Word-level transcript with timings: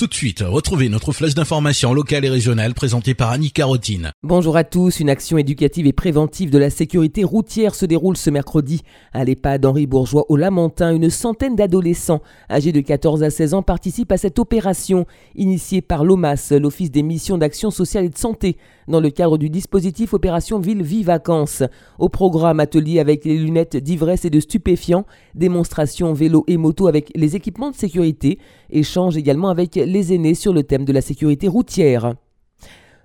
Tout 0.00 0.06
de 0.06 0.14
suite, 0.14 0.42
retrouvez 0.46 0.88
notre 0.88 1.12
flèche 1.12 1.34
d'information 1.34 1.92
locale 1.92 2.24
et 2.24 2.30
régionale 2.30 2.72
présentée 2.72 3.12
par 3.12 3.28
Annie 3.28 3.50
Carotine. 3.50 4.12
Bonjour 4.22 4.56
à 4.56 4.64
tous. 4.64 4.98
Une 4.98 5.10
action 5.10 5.36
éducative 5.36 5.86
et 5.86 5.92
préventive 5.92 6.48
de 6.48 6.56
la 6.56 6.70
sécurité 6.70 7.22
routière 7.22 7.74
se 7.74 7.84
déroule 7.84 8.16
ce 8.16 8.30
mercredi 8.30 8.80
à 9.12 9.26
l'EHPAD 9.26 9.66
Henri 9.66 9.86
Bourgeois 9.86 10.24
au 10.30 10.38
Lamentin. 10.38 10.94
Une 10.94 11.10
centaine 11.10 11.54
d'adolescents 11.54 12.22
âgés 12.50 12.72
de 12.72 12.80
14 12.80 13.22
à 13.22 13.28
16 13.28 13.52
ans 13.52 13.62
participent 13.62 14.12
à 14.12 14.16
cette 14.16 14.38
opération 14.38 15.04
initiée 15.34 15.82
par 15.82 16.02
l'OMAS, 16.02 16.54
l'Office 16.58 16.90
des 16.90 17.02
missions 17.02 17.36
d'action 17.36 17.70
sociale 17.70 18.06
et 18.06 18.08
de 18.08 18.16
santé, 18.16 18.56
dans 18.88 19.00
le 19.00 19.10
cadre 19.10 19.36
du 19.36 19.50
dispositif 19.50 20.14
Opération 20.14 20.60
Ville 20.60 20.82
Vie 20.82 21.02
Vacances. 21.02 21.62
Au 21.98 22.08
programme 22.08 22.58
atelier 22.58 23.00
avec 23.00 23.26
les 23.26 23.36
lunettes 23.36 23.76
d'ivresse 23.76 24.24
et 24.24 24.30
de 24.30 24.40
stupéfiants, 24.40 25.04
démonstration 25.34 26.14
vélo 26.14 26.44
et 26.46 26.56
moto 26.56 26.86
avec 26.86 27.12
les 27.14 27.36
équipements 27.36 27.70
de 27.70 27.76
sécurité, 27.76 28.38
échange 28.70 29.18
également 29.18 29.50
avec 29.50 29.76
les 29.90 30.14
aînés 30.14 30.34
sur 30.34 30.52
le 30.52 30.62
thème 30.62 30.84
de 30.84 30.92
la 30.92 31.00
sécurité 31.00 31.48
routière. 31.48 32.14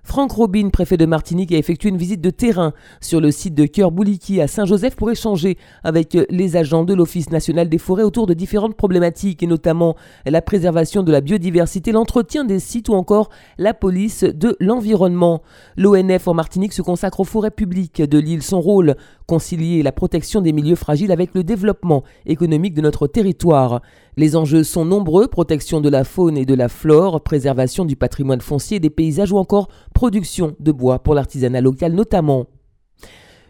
Franck 0.06 0.30
Robin, 0.30 0.68
préfet 0.68 0.96
de 0.96 1.04
Martinique, 1.04 1.50
a 1.50 1.58
effectué 1.58 1.88
une 1.88 1.96
visite 1.96 2.20
de 2.20 2.30
terrain 2.30 2.72
sur 3.00 3.20
le 3.20 3.32
site 3.32 3.56
de 3.56 3.66
Cœur 3.66 3.90
Bouliki 3.90 4.40
à 4.40 4.46
Saint-Joseph 4.46 4.94
pour 4.94 5.10
échanger 5.10 5.58
avec 5.82 6.16
les 6.30 6.56
agents 6.56 6.84
de 6.84 6.94
l'Office 6.94 7.30
national 7.30 7.68
des 7.68 7.78
forêts 7.78 8.04
autour 8.04 8.28
de 8.28 8.32
différentes 8.32 8.76
problématiques 8.76 9.42
et 9.42 9.48
notamment 9.48 9.96
la 10.24 10.40
préservation 10.42 11.02
de 11.02 11.10
la 11.10 11.20
biodiversité, 11.20 11.90
l'entretien 11.90 12.44
des 12.44 12.60
sites 12.60 12.88
ou 12.88 12.94
encore 12.94 13.30
la 13.58 13.74
police 13.74 14.22
de 14.22 14.56
l'environnement. 14.60 15.42
L'ONF 15.76 16.28
en 16.28 16.34
Martinique 16.34 16.72
se 16.72 16.82
consacre 16.82 17.18
aux 17.18 17.24
forêts 17.24 17.50
publiques 17.50 18.00
de 18.00 18.18
l'île. 18.18 18.44
Son 18.44 18.60
rôle, 18.60 18.94
concilier 19.26 19.82
la 19.82 19.90
protection 19.90 20.40
des 20.40 20.52
milieux 20.52 20.76
fragiles 20.76 21.10
avec 21.10 21.34
le 21.34 21.42
développement 21.42 22.04
économique 22.26 22.74
de 22.74 22.80
notre 22.80 23.08
territoire. 23.08 23.82
Les 24.16 24.36
enjeux 24.36 24.62
sont 24.62 24.84
nombreux, 24.84 25.26
protection 25.26 25.80
de 25.80 25.88
la 25.88 26.04
faune 26.04 26.38
et 26.38 26.46
de 26.46 26.54
la 26.54 26.68
flore, 26.68 27.20
préservation 27.22 27.84
du 27.84 27.96
patrimoine 27.96 28.40
foncier 28.40 28.78
des 28.78 28.88
paysages 28.88 29.32
ou 29.32 29.36
encore 29.36 29.68
production 29.96 30.54
de 30.60 30.72
bois 30.72 30.98
pour 30.98 31.14
l'artisanat 31.14 31.62
local 31.62 31.94
notamment. 31.94 32.44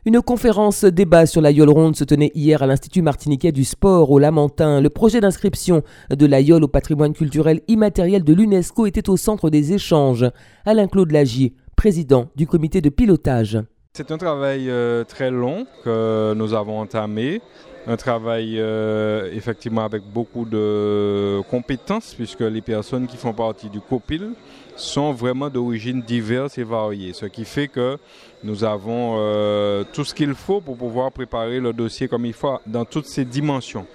Une 0.04 0.22
conférence 0.22 0.84
débat 0.84 1.26
sur 1.26 1.40
la 1.40 1.50
Yole 1.50 1.70
Ronde 1.70 1.96
se 1.96 2.04
tenait 2.04 2.30
hier 2.36 2.62
à 2.62 2.68
l'Institut 2.68 3.02
martiniquais 3.02 3.50
du 3.50 3.64
sport 3.64 4.12
au 4.12 4.20
Lamentin. 4.20 4.80
Le 4.80 4.88
projet 4.88 5.20
d'inscription 5.20 5.82
de 6.08 6.24
la 6.24 6.40
Yole 6.40 6.62
au 6.62 6.68
patrimoine 6.68 7.14
culturel 7.14 7.62
immatériel 7.66 8.22
de 8.22 8.32
l'UNESCO 8.32 8.86
était 8.86 9.10
au 9.10 9.16
centre 9.16 9.50
des 9.50 9.72
échanges. 9.72 10.24
Alain 10.64 10.86
Claude 10.86 11.10
Lagier, 11.10 11.56
président 11.74 12.28
du 12.36 12.46
comité 12.46 12.80
de 12.80 12.90
pilotage. 12.90 13.58
C'est 13.94 14.12
un 14.12 14.18
travail 14.18 14.70
euh, 14.70 15.02
très 15.02 15.32
long 15.32 15.66
que 15.82 16.32
nous 16.34 16.54
avons 16.54 16.78
entamé 16.78 17.40
un 17.86 17.96
travail 17.96 18.56
euh, 18.58 19.30
effectivement 19.32 19.84
avec 19.84 20.02
beaucoup 20.02 20.44
de 20.44 21.40
compétences 21.50 22.14
puisque 22.14 22.40
les 22.40 22.60
personnes 22.60 23.06
qui 23.06 23.16
font 23.16 23.32
partie 23.32 23.68
du 23.68 23.80
COPIL 23.80 24.30
sont 24.74 25.12
vraiment 25.12 25.48
d'origine 25.48 26.02
diverses 26.02 26.58
et 26.58 26.64
variées, 26.64 27.12
ce 27.12 27.26
qui 27.26 27.44
fait 27.44 27.68
que 27.68 27.96
nous 28.44 28.64
avons 28.64 29.16
euh, 29.18 29.84
tout 29.92 30.04
ce 30.04 30.14
qu'il 30.14 30.34
faut 30.34 30.60
pour 30.60 30.76
pouvoir 30.76 31.10
préparer 31.10 31.60
le 31.60 31.72
dossier 31.72 32.08
comme 32.08 32.26
il 32.26 32.34
faut 32.34 32.58
dans 32.66 32.84
toutes 32.84 33.06
ses 33.06 33.24
dimensions. 33.24 33.86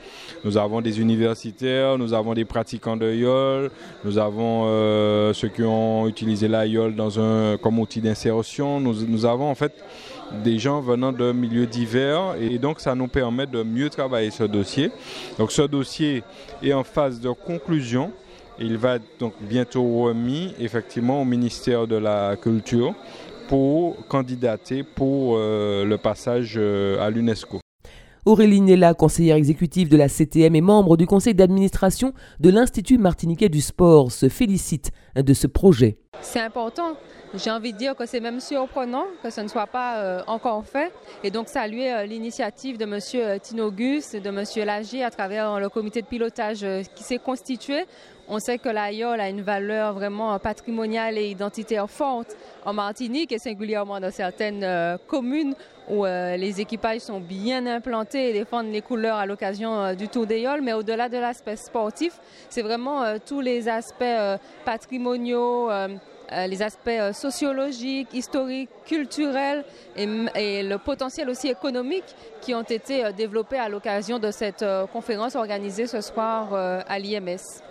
Nous 0.44 0.58
avons 0.58 0.81
des 0.81 1.00
universitaires, 1.00 1.98
nous 1.98 2.14
avons 2.14 2.33
des 2.33 2.45
pratiquants 2.45 2.98
de 2.98 3.14
YOL, 3.14 3.70
nous 4.03 4.17
avons 4.17 4.64
euh, 4.66 5.33
ceux 5.33 5.50
qui 5.50 5.64
ont 5.64 6.08
utilisé 6.08 6.48
la 6.48 6.66
YOL 6.66 6.95
dans 6.95 7.20
un, 7.20 7.58
comme 7.58 7.78
outil 7.78 8.02
d'insertion, 8.02 8.80
nous, 8.80 9.05
nous 9.05 9.26
avons 9.26 9.50
en 9.52 9.55
fait 9.55 9.73
des 10.44 10.60
gens 10.60 10.82
venant 10.82 11.12
de 11.12 11.32
milieux 11.32 11.66
divers 11.66 12.36
et 12.40 12.58
donc 12.58 12.80
ça 12.80 12.96
nous 12.96 13.08
permet 13.08 13.48
de 13.48 13.64
mieux 13.64 13.90
travailler 13.90 14.32
ce 14.32 14.44
dossier. 14.44 14.92
Donc 15.38 15.52
ce 15.52 15.64
dossier 15.64 16.23
est 16.64 16.73
en 16.73 16.84
phase 16.84 17.20
de 17.20 17.30
conclusion. 17.30 18.12
Il 18.60 18.78
va 18.78 19.00
donc 19.20 19.34
bientôt 19.42 20.04
remis 20.04 20.54
effectivement 20.60 21.22
au 21.22 21.26
ministère 21.26 21.88
de 21.88 21.96
la 21.96 22.36
Culture 22.36 22.94
pour 23.48 24.08
candidater 24.08 24.84
pour 24.84 25.36
euh, 25.36 25.84
le 25.84 25.98
passage 25.98 26.54
euh, 26.58 27.06
à 27.06 27.10
l'UNESCO. 27.10 27.60
Aurélie 28.26 28.61
Nella, 28.61 28.94
conseillère 28.94 29.36
exécutive 29.36 29.89
de 29.89 29.98
la 29.98 30.08
CTM 30.08 30.55
et 30.55 30.61
membre 30.61 30.95
du 30.95 31.08
conseil 31.08 31.34
d'administration 31.34 32.14
de 32.39 32.52
l'Institut 32.52 33.00
martiniquais 33.00 33.50
du 33.50 33.61
sport, 33.61 34.11
se 34.11 34.30
félicite 34.30 34.92
de 35.16 35.34
ce 35.34 35.48
projet. 35.48 35.98
C'est 36.21 36.39
important. 36.39 36.95
J'ai 37.33 37.49
envie 37.49 37.71
de 37.71 37.77
dire 37.77 37.95
que 37.95 38.05
c'est 38.05 38.20
même 38.20 38.39
surprenant 38.42 39.05
que 39.23 39.30
ce 39.30 39.42
ne 39.42 39.48
soit 39.48 39.67
pas 39.67 39.98
euh, 39.98 40.21
encore 40.27 40.65
fait. 40.65 40.92
Et 41.23 41.32
donc 41.32 41.48
saluer 41.48 41.92
euh, 41.92 42.05
l'initiative 42.05 42.77
de 42.77 42.83
M. 42.83 42.99
Euh, 43.15 43.39
Tinogus 43.39 44.14
et 44.14 44.20
de 44.20 44.30
M. 44.30 44.43
Lagier 44.65 45.04
à 45.04 45.10
travers 45.10 45.60
le 45.60 45.70
comité 45.70 46.02
de 46.02 46.08
pilotage 46.08 46.65
qui 46.93 47.04
s'est 47.04 47.20
constitué. 47.20 47.86
On 48.27 48.39
sait 48.39 48.58
que 48.58 48.70
l'AIOL 48.70 49.20
a 49.20 49.30
une 49.30 49.42
valeur 49.42 49.93
vraiment 49.93 50.37
patrimoniale 50.39 51.17
et 51.17 51.30
identitaire 51.30 51.89
forte 51.89 52.36
en 52.65 52.73
Martinique 52.73 53.31
et 53.31 53.39
singulièrement 53.39 53.99
dans 53.99 54.11
certaines 54.11 54.98
communes 55.08 55.54
où 55.89 56.05
les 56.05 56.61
équipages 56.61 57.02
sont 57.02 57.20
bien 57.20 57.65
implantés 57.65 58.30
et 58.30 58.33
défendent 58.33 58.71
les 58.71 58.81
couleurs 58.81 59.17
à 59.17 59.26
l'occasion 59.26 59.93
du 59.95 60.08
Tour 60.08 60.27
des 60.27 60.48
Mais 60.61 60.71
au-delà 60.71 61.10
de 61.10 61.17
l'aspect 61.17 61.58
sportif, 61.58 62.20
c'est 62.48 62.61
vraiment 62.61 63.20
tous 63.20 63.42
les 63.42 63.67
aspects 63.67 64.39
patrimoniaux, 64.64 65.70
euh, 65.70 65.87
les 66.47 66.61
aspects 66.61 66.87
euh, 66.87 67.14
sociologiques, 67.14 68.14
historiques, 68.14 68.69
culturels 68.86 69.64
et, 69.95 70.08
et, 70.36 70.64
le 70.64 70.77
potentiel 70.77 71.30
aussi 71.30 71.47
économique 71.49 72.15
qui 72.42 72.53
ont 72.53 72.64
été 72.64 73.05
euh, 73.05 73.11
développés 73.11 73.59
à 73.59 73.69
l'occasion 73.69 74.19
de 74.19 74.31
cette 74.31 74.65
conférence 74.92 75.36
organisée 75.36 75.87
ce 75.87 76.02
soir 76.02 76.53
à 76.53 76.99
l'IMS. 76.99 77.70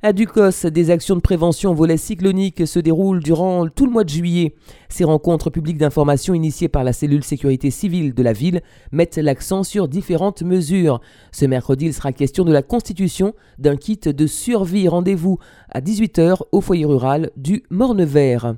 À 0.00 0.12
Ducos, 0.12 0.70
des 0.70 0.90
actions 0.90 1.16
de 1.16 1.20
prévention 1.20 1.74
volet 1.74 1.96
cyclonique 1.96 2.68
se 2.68 2.78
déroulent 2.78 3.20
durant 3.20 3.66
tout 3.66 3.84
le 3.84 3.90
mois 3.90 4.04
de 4.04 4.08
juillet. 4.08 4.54
Ces 4.88 5.02
rencontres 5.02 5.50
publiques 5.50 5.76
d'information 5.76 6.34
initiées 6.34 6.68
par 6.68 6.84
la 6.84 6.92
cellule 6.92 7.24
sécurité 7.24 7.72
civile 7.72 8.14
de 8.14 8.22
la 8.22 8.32
ville 8.32 8.62
mettent 8.92 9.16
l'accent 9.16 9.64
sur 9.64 9.88
différentes 9.88 10.42
mesures. 10.42 11.00
Ce 11.32 11.46
mercredi, 11.46 11.86
il 11.86 11.94
sera 11.94 12.12
question 12.12 12.44
de 12.44 12.52
la 12.52 12.62
constitution 12.62 13.34
d'un 13.58 13.74
kit 13.74 13.98
de 13.98 14.26
survie. 14.28 14.86
Rendez-vous 14.86 15.40
à 15.68 15.80
18h 15.80 16.42
au 16.52 16.60
foyer 16.60 16.84
rural 16.84 17.32
du 17.36 17.64
Mornevert. 17.68 18.54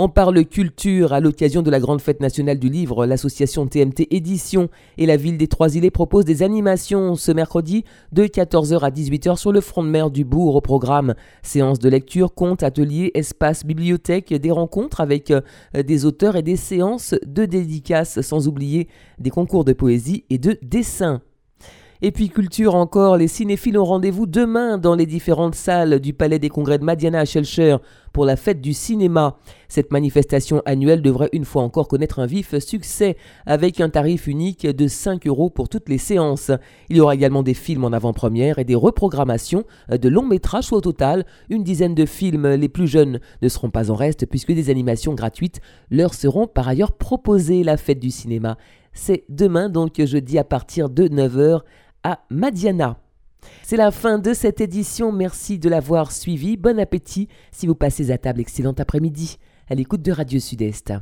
On 0.00 0.08
parle 0.08 0.44
culture 0.44 1.12
à 1.12 1.18
l'occasion 1.18 1.60
de 1.60 1.72
la 1.72 1.80
grande 1.80 2.00
fête 2.00 2.20
nationale 2.20 2.60
du 2.60 2.68
livre. 2.68 3.04
L'association 3.04 3.66
TMT 3.66 4.06
Édition 4.12 4.68
et 4.96 5.06
la 5.06 5.16
ville 5.16 5.36
des 5.36 5.48
Trois-Îlets 5.48 5.90
proposent 5.90 6.24
des 6.24 6.44
animations 6.44 7.16
ce 7.16 7.32
mercredi 7.32 7.82
de 8.12 8.22
14h 8.22 8.78
à 8.78 8.90
18h 8.90 9.36
sur 9.36 9.50
le 9.50 9.60
front 9.60 9.82
de 9.82 9.88
mer 9.88 10.12
du 10.12 10.24
Bourg 10.24 10.54
au 10.54 10.60
programme. 10.60 11.16
Séances 11.42 11.80
de 11.80 11.88
lecture, 11.88 12.32
contes, 12.32 12.62
ateliers, 12.62 13.10
espaces, 13.14 13.66
bibliothèques, 13.66 14.32
des 14.32 14.52
rencontres 14.52 15.00
avec 15.00 15.32
euh, 15.32 15.40
des 15.74 16.04
auteurs 16.04 16.36
et 16.36 16.42
des 16.42 16.54
séances 16.54 17.16
de 17.26 17.44
dédicaces, 17.44 18.20
sans 18.20 18.46
oublier 18.46 18.86
des 19.18 19.30
concours 19.30 19.64
de 19.64 19.72
poésie 19.72 20.24
et 20.30 20.38
de 20.38 20.56
dessin. 20.62 21.22
Et 22.00 22.12
puis 22.12 22.28
culture 22.28 22.76
encore, 22.76 23.16
les 23.16 23.26
cinéphiles 23.26 23.76
ont 23.76 23.84
rendez-vous 23.84 24.26
demain 24.26 24.78
dans 24.78 24.94
les 24.94 25.04
différentes 25.04 25.56
salles 25.56 25.98
du 25.98 26.12
Palais 26.12 26.38
des 26.38 26.48
Congrès 26.48 26.78
de 26.78 26.84
Madiana 26.84 27.18
à 27.18 27.24
Shelcher 27.24 27.78
pour 28.12 28.24
la 28.24 28.36
fête 28.36 28.60
du 28.60 28.72
cinéma. 28.72 29.36
Cette 29.68 29.90
manifestation 29.90 30.62
annuelle 30.64 31.02
devrait 31.02 31.28
une 31.32 31.44
fois 31.44 31.62
encore 31.62 31.88
connaître 31.88 32.20
un 32.20 32.26
vif 32.26 32.56
succès 32.60 33.16
avec 33.46 33.80
un 33.80 33.88
tarif 33.88 34.28
unique 34.28 34.64
de 34.64 34.86
5 34.86 35.26
euros 35.26 35.50
pour 35.50 35.68
toutes 35.68 35.88
les 35.88 35.98
séances. 35.98 36.52
Il 36.88 36.98
y 36.98 37.00
aura 37.00 37.16
également 37.16 37.42
des 37.42 37.52
films 37.52 37.82
en 37.82 37.92
avant-première 37.92 38.60
et 38.60 38.64
des 38.64 38.76
reprogrammations 38.76 39.64
de 39.90 40.08
longs 40.08 40.24
métrages, 40.24 40.72
au 40.72 40.80
total 40.80 41.26
une 41.50 41.64
dizaine 41.64 41.96
de 41.96 42.06
films. 42.06 42.46
Les 42.46 42.68
plus 42.68 42.86
jeunes 42.86 43.18
ne 43.42 43.48
seront 43.48 43.70
pas 43.70 43.90
en 43.90 43.96
reste 43.96 44.24
puisque 44.26 44.52
des 44.52 44.70
animations 44.70 45.14
gratuites 45.14 45.60
leur 45.90 46.14
seront 46.14 46.46
par 46.46 46.68
ailleurs 46.68 46.92
proposées. 46.92 47.64
La 47.64 47.76
fête 47.76 47.98
du 47.98 48.12
cinéma, 48.12 48.56
c'est 48.92 49.24
demain 49.28 49.68
donc 49.68 50.00
jeudi 50.04 50.38
à 50.38 50.44
partir 50.44 50.90
de 50.90 51.08
9h 51.08 51.62
à 52.02 52.20
Madiana. 52.30 52.98
C'est 53.62 53.76
la 53.76 53.90
fin 53.90 54.18
de 54.18 54.34
cette 54.34 54.60
édition, 54.60 55.12
merci 55.12 55.58
de 55.58 55.68
l'avoir 55.68 56.12
suivi, 56.12 56.56
bon 56.56 56.78
appétit 56.78 57.28
si 57.52 57.66
vous 57.66 57.74
passez 57.74 58.10
à 58.10 58.18
table, 58.18 58.40
excellent 58.40 58.74
après-midi 58.76 59.38
à 59.68 59.74
l'écoute 59.74 60.02
de 60.02 60.12
Radio 60.12 60.40
Sud-Est. 60.40 60.92